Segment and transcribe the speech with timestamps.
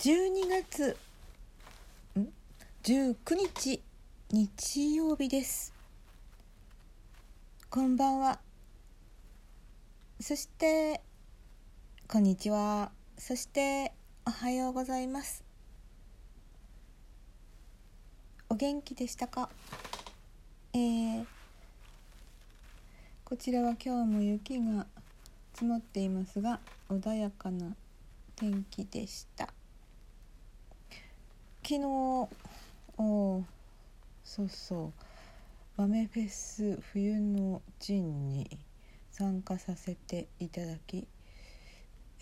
[0.00, 0.96] 12月
[2.18, 2.28] ん
[2.84, 3.82] ？19日
[4.30, 5.74] 日曜日です。
[7.68, 8.40] こんばんは。
[10.18, 11.02] そして
[12.08, 12.92] こんにちは。
[13.18, 13.92] そして
[14.24, 15.44] おはようございます。
[18.48, 19.50] お元気でしたか？
[20.72, 21.26] えー、
[23.26, 24.86] こちらは今日も雪が
[25.52, 26.58] 積もっていますが
[26.88, 27.76] 穏やかな
[28.34, 29.52] 天気でした。
[31.70, 31.86] 昨日
[32.98, 33.44] お
[34.24, 34.92] そうそう。
[35.76, 38.58] 豆フェス冬の陣に
[39.12, 41.06] 参加させていただき、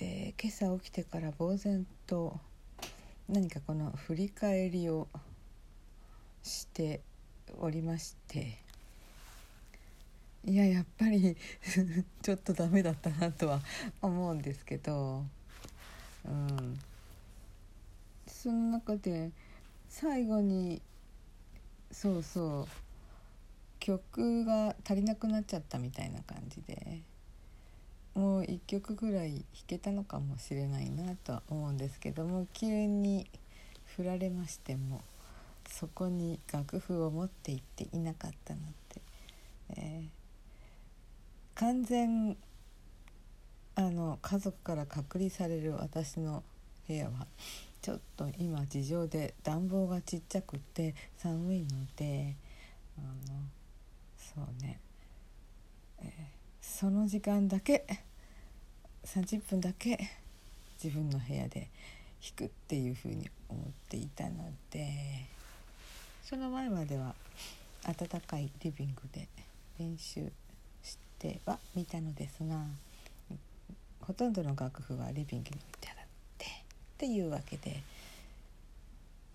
[0.00, 2.38] えー、今朝起きてから呆然と
[3.26, 5.08] 何かこの振り返りを
[6.42, 7.00] して
[7.58, 8.58] おりまして
[10.44, 11.38] いややっぱり
[12.20, 13.62] ちょっとダメだったなとは
[14.02, 15.24] 思うんですけど、
[16.26, 16.78] うん、
[18.40, 19.32] その中で
[19.88, 20.80] 最後に
[21.90, 22.72] そうそう
[23.80, 27.00] 曲が足りなくなっちゃったみたいな感じで
[28.14, 33.28] もう1曲ぐらい弾けたのかもしれないなとは思うんですけども急に
[33.96, 35.02] 振られましても
[35.68, 38.60] そこに楽譜を持っていっていなかったの
[38.94, 39.00] で、
[39.70, 42.36] えー、完全
[43.74, 46.44] あの家族から隔離される私の
[46.86, 47.26] 部屋は
[47.80, 52.36] ちょっと今事情で暖房がちっちゃくて寒いので
[52.98, 53.38] あの
[54.16, 54.80] そうね、
[56.00, 56.08] えー、
[56.60, 57.86] その時間だけ
[59.04, 59.98] 30分だけ
[60.82, 61.68] 自分の部屋で
[62.22, 65.38] 弾くっていうふうに思っていたので。
[66.28, 67.14] その前までは
[67.84, 69.26] 暖かいリビングで
[69.78, 70.30] 練習
[70.82, 72.66] してはみたのですが
[74.02, 75.97] ほとんどの楽譜はリビングに置いてあって
[76.98, 77.80] っていうわけで。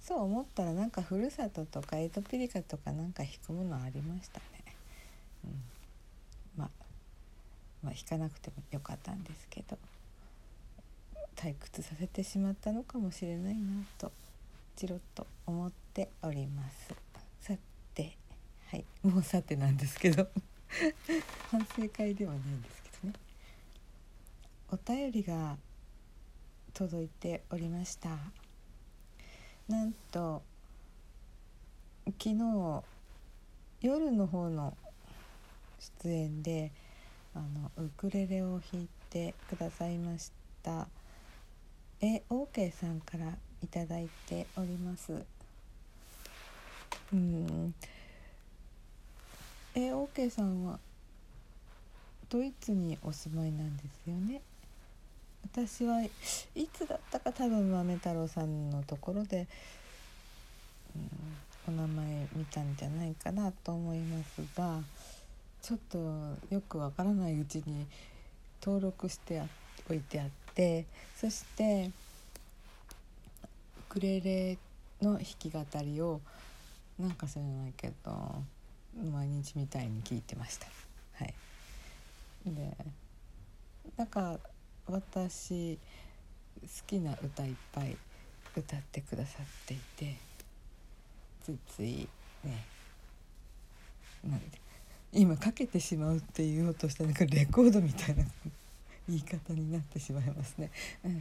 [0.00, 4.44] そう思ったらなんかふるさととかエトピリカとかなんか弾くものありましたね。
[5.44, 5.50] うん、
[6.56, 6.70] まあ、
[7.84, 9.78] まあ弾かなくてもよかったんですけど。
[11.36, 14.12] 退屈させてしまったのかもしれないなと
[14.76, 16.94] チロッと思っております。
[17.40, 17.54] さ
[17.94, 18.16] て
[18.70, 18.84] はい。
[19.02, 20.28] もうさてなんですけど。
[21.50, 23.14] 反省会ではないんですけどね。
[24.70, 25.56] お便りが
[26.88, 28.08] 届いておりました。
[29.68, 30.42] なんと
[32.06, 32.82] 昨日
[33.80, 34.76] 夜の方の
[36.02, 36.72] 出演で
[37.36, 40.32] あのウクレレを弾いてくださいまし
[40.64, 40.88] た。
[42.00, 45.24] え OK さんからいいております。
[47.12, 47.74] うん。
[49.76, 50.80] え OK さんは
[52.28, 54.42] ドイツにお住まいなんですよね？
[55.52, 56.10] 私はい
[56.72, 59.46] つだったか多分豆太郎さんのところで、
[61.68, 64.80] うん、お名前見たんじゃないかなと思いますが
[65.60, 65.98] ちょっと
[66.50, 67.86] よくわからないうちに
[68.64, 69.42] 登録して
[69.90, 71.90] おいてあってそして
[73.90, 74.56] クレレ
[75.02, 76.22] の弾き語りを
[76.98, 78.42] なんか知らないけど
[79.12, 80.66] 毎日みたいに聞いてました。
[81.18, 81.34] はい、
[82.46, 82.76] で
[83.98, 84.38] なんか
[84.86, 85.78] 私
[86.60, 87.96] 好きな歌いっぱい
[88.56, 90.16] 歌ってくださっていて
[91.44, 92.08] ついつい
[92.44, 92.64] ね
[94.24, 94.60] なんで
[95.12, 98.24] 今かけてしまうって言おうとしたなんかレコードみたいな
[99.08, 100.70] 言い方になってしまいますね。
[101.04, 101.14] うん、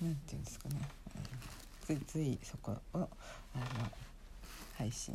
[0.00, 0.76] なんていうんですかね。
[1.16, 1.54] うん
[1.84, 3.08] ついついそこをあの
[4.78, 5.14] 配信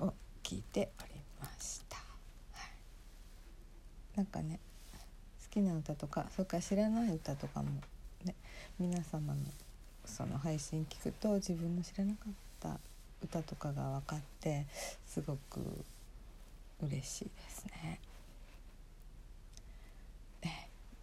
[0.00, 1.10] を聞いており
[1.40, 4.58] ました、はい、なんかね
[5.56, 7.70] きな歌とかそれから知らない歌とかも
[8.24, 8.34] ね
[8.78, 9.40] 皆様の
[10.04, 12.78] その配信聞くと自分の知らなかった
[13.22, 14.66] 歌とかが分かって
[15.06, 15.60] すごく
[16.82, 18.00] 嬉しいですね。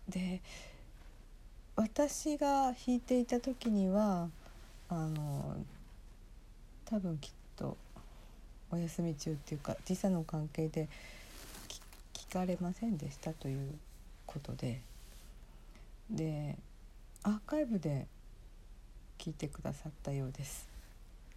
[0.09, 0.41] で
[1.75, 4.29] 私が弾いていた時には
[4.89, 5.55] あの
[6.85, 7.77] 多分きっと
[8.69, 10.89] お休み中っていうか時差の関係で
[12.13, 13.73] 聞かれませんでしたという
[14.33, 14.81] ことで
[16.09, 16.57] で
[17.23, 18.07] アーカイブで
[19.17, 20.67] 聞いてくださったようです。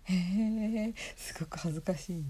[0.04, 2.24] へえすごく恥ずかしい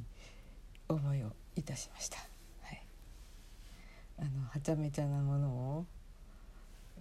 [0.89, 2.19] 思いをいたしました。
[2.63, 2.83] はい、
[4.19, 5.87] あのはちゃめちゃなものを、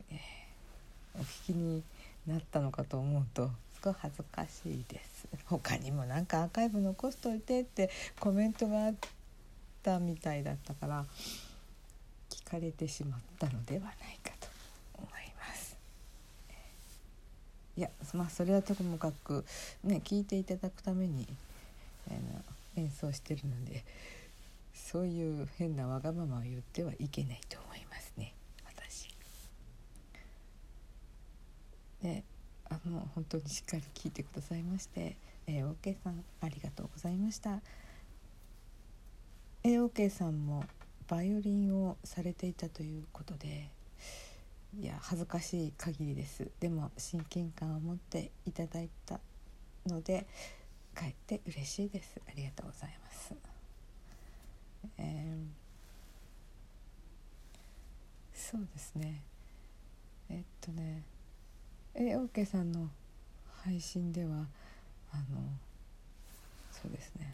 [0.09, 0.45] えー
[1.17, 1.83] お聞きに
[2.27, 7.89] なったのかと思うとすごい恥ずかしいです他にもなんかアーカイブ残しといてって
[8.19, 8.93] コメントがあっ
[9.83, 11.05] たみたいだったから
[12.45, 13.93] かれてしまったのではない
[14.23, 14.47] かと
[14.93, 15.77] 思います
[17.77, 19.43] いやまあそれはともかく
[19.83, 21.27] ね聞いていただくために
[22.09, 22.19] あの
[22.77, 23.83] 演奏してるので
[24.73, 28.33] そういう変なわがままを言ってはいけないと思いますね
[28.65, 29.09] 私。
[32.03, 32.23] で
[32.69, 35.15] あの本当にしっかり聞いてくださいまして、
[35.47, 37.61] えー、OK さんありがとうございました。
[39.63, 40.63] OK さんも
[41.07, 43.69] バイオリンをされていたということで
[44.79, 46.47] いや恥ずかしい限りです。
[46.59, 49.19] でも親近感を持っていただいた
[49.85, 50.25] ので
[50.93, 52.19] かえって嬉しいです。
[52.27, 53.33] ありがとうございます、
[54.97, 59.21] えー、そうですね。
[60.29, 61.03] えっとね
[61.93, 62.89] OK さんの
[63.63, 64.45] 配信では
[65.13, 65.23] あの
[66.71, 67.33] そうですね。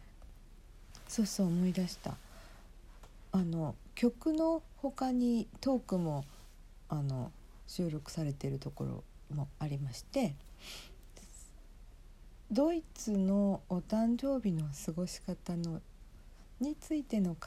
[1.08, 2.16] そうそう思い出した。
[3.32, 6.26] あの曲の他にトークも
[6.90, 7.32] あの
[7.68, 10.36] 収録されているところもありまして
[12.52, 15.82] ドイツのお誕生日の過ごし方の
[16.60, 17.38] についての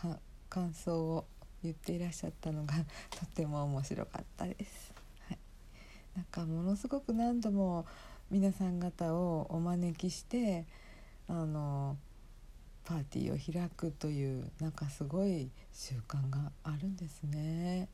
[0.49, 1.27] 感想を
[1.63, 2.75] 言っていらっしゃったのが
[3.11, 4.95] とても面白かったです。
[5.29, 5.39] はい、
[6.17, 7.85] なんかものすごく何度も
[8.31, 10.65] 皆さん方をお招きして
[11.29, 11.99] あの
[12.85, 17.89] パーティーを開くというなんかすごい習慣があるんですね。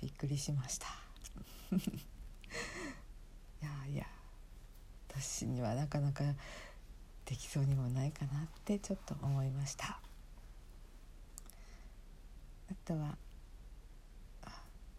[0.00, 0.86] びっくりしました。
[1.76, 4.06] いやいや
[5.08, 6.24] 私にはなかなか
[7.24, 10.00] できそうにもないかなってちょっと思いました。
[12.70, 13.16] あとは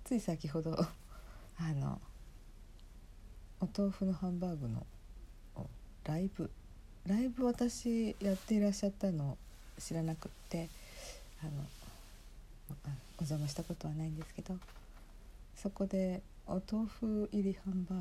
[0.04, 0.78] つい先ほど
[1.58, 2.00] あの
[3.60, 4.86] お豆腐のハンバーグの
[6.04, 6.52] ライブ
[7.08, 9.38] ライブ私やっていらっしゃったの
[9.78, 10.70] 知らなくって
[11.42, 11.52] あの
[13.18, 14.56] お邪魔したことはないんですけど
[15.56, 18.00] そこでお豆腐入りハンバー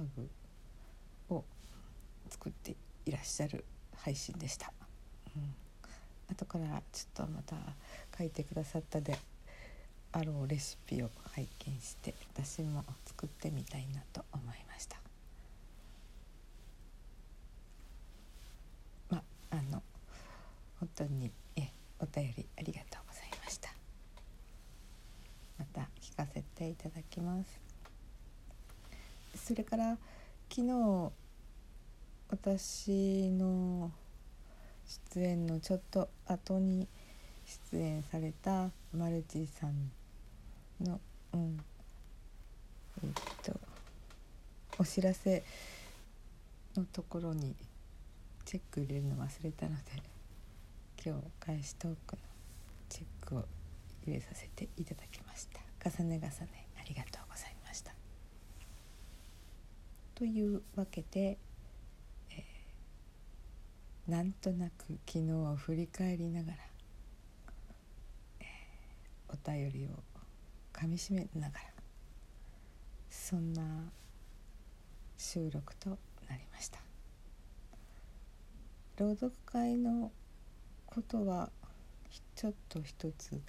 [1.28, 1.44] グを
[2.30, 2.74] 作って
[3.04, 3.64] いらっしゃる
[3.96, 4.72] 配信でした、
[5.36, 5.54] うん、
[6.30, 7.56] 後からちょっとまた
[8.16, 9.18] 書いてくださったで
[10.12, 15.03] あろうレシピを拝見して私も作ってみたいなと思いました。
[20.84, 23.70] 本当にえお便りありがとうございました。
[25.58, 27.58] また聞かせていただきます。
[29.46, 29.96] それから
[30.50, 31.10] 昨日
[32.28, 33.90] 私の
[35.14, 36.86] 出演のちょっと後に
[37.72, 39.90] 出演されたマルチさん
[40.82, 41.00] の
[41.32, 41.64] うん
[43.02, 43.10] えっ
[43.42, 43.58] と
[44.78, 45.42] お知らせ
[46.76, 47.56] のところに
[48.44, 50.13] チェック入れるの忘れたので。
[51.06, 52.22] 今日開始トークの
[52.88, 53.44] チェックを
[54.06, 55.60] 入れさせていただきました。
[55.90, 57.94] 重ね重ねありがとうございました。
[60.14, 61.36] というわけで、
[62.30, 66.58] えー、なんとなく昨日を振り返りながら、
[68.40, 69.90] えー、お便りを
[70.72, 71.64] かみしめながら
[73.10, 73.62] そんな
[75.18, 75.90] 収録と
[76.30, 76.78] なりました。
[78.96, 80.10] 朗読会の
[80.94, 81.50] ことは
[82.36, 83.40] ちょっと一つ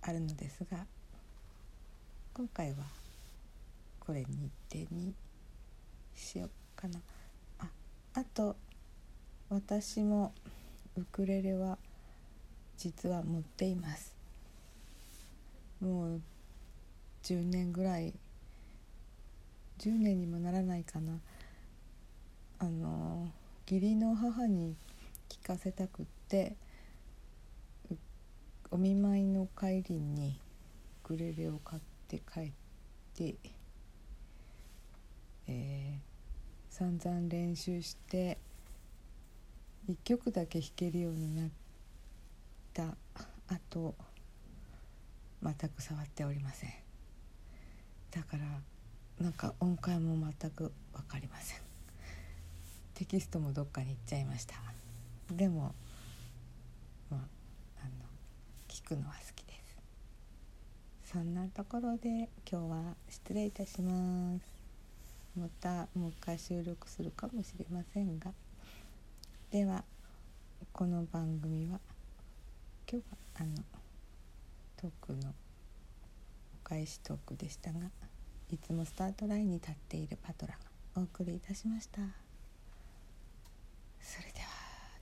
[0.00, 0.86] あるのですが
[2.32, 2.84] 今回は
[3.98, 5.12] これ日程に
[6.14, 6.50] しよう
[6.80, 7.00] かな。
[7.58, 7.66] あ
[8.14, 8.54] あと
[9.48, 10.32] 私も
[10.96, 11.78] ウクレレは
[12.76, 14.14] 実は持っています。
[15.80, 16.20] もう
[17.24, 18.14] 10年ぐらい
[19.78, 21.18] 10年にもならないかな。
[22.60, 23.28] あの
[23.68, 24.76] 義理の母に
[25.28, 26.19] 聞かせたくって。
[28.70, 30.38] お見舞いの帰りに
[31.04, 32.52] ウクレレを買って帰っ
[33.16, 33.34] て、
[35.48, 38.38] えー、散々練習して
[39.88, 41.50] 1曲だけ弾けるようになっ
[42.72, 42.84] た
[43.48, 43.96] あと
[45.42, 46.70] 全く触っておりません。
[48.12, 48.44] だから
[49.18, 51.58] なんか音階も全く分かりません。
[52.94, 54.54] テキストもどっかに行っちゃいました。
[55.32, 55.74] でも
[58.84, 59.52] 聞くのは好きで
[61.04, 64.60] すそんなところで今日は失礼いたします。
[65.38, 68.32] またもう一回収録するかもしれませんが
[69.50, 69.84] では
[70.72, 71.78] この番組は
[72.90, 73.54] 今日はあの
[74.76, 75.30] トークの
[76.64, 77.78] お返しトークでしたが
[78.52, 80.58] いつもスタートラインに立っているパトラが
[80.96, 82.00] お送りいたしました。
[84.00, 84.46] それでは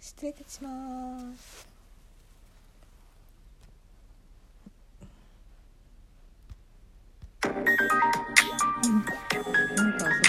[0.00, 1.77] 失礼いたします。
[7.68, 7.74] な
[9.84, 10.27] んか